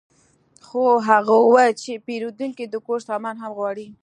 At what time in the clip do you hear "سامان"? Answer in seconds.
3.09-3.35